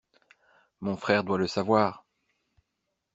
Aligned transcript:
Mon 0.79 0.97
frère 0.97 1.23
doit 1.23 1.37
le 1.37 1.45
savoir. 1.45 2.07